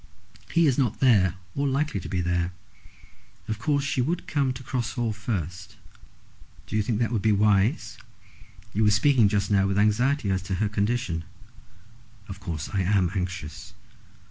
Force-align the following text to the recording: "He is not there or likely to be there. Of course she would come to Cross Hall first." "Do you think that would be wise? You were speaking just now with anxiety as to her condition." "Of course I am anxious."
"He 0.49 0.65
is 0.65 0.79
not 0.79 0.99
there 0.99 1.35
or 1.55 1.67
likely 1.67 1.99
to 1.99 2.09
be 2.09 2.21
there. 2.21 2.53
Of 3.47 3.59
course 3.59 3.83
she 3.83 4.01
would 4.01 4.25
come 4.25 4.51
to 4.53 4.63
Cross 4.63 4.93
Hall 4.93 5.13
first." 5.13 5.75
"Do 6.65 6.75
you 6.75 6.81
think 6.81 6.97
that 6.97 7.11
would 7.11 7.21
be 7.21 7.31
wise? 7.31 7.99
You 8.73 8.83
were 8.83 8.89
speaking 8.89 9.27
just 9.27 9.51
now 9.51 9.67
with 9.67 9.77
anxiety 9.77 10.31
as 10.31 10.41
to 10.49 10.55
her 10.55 10.69
condition." 10.69 11.23
"Of 12.27 12.39
course 12.39 12.67
I 12.73 12.81
am 12.81 13.11
anxious." 13.15 13.75